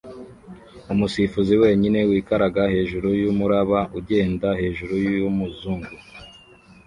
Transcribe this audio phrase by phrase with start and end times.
[0.93, 5.95] umusifuzi wenyine wikaraga hejuru yumuraba ugenda hejuru yumuzungu